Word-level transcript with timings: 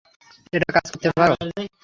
এটা 0.53 0.67
কাজ 0.75 0.85
করতে 0.91 1.07
পারে। 1.11 1.35